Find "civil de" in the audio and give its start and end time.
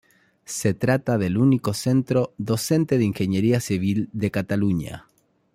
3.59-4.31